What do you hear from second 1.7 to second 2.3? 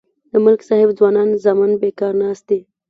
بیکار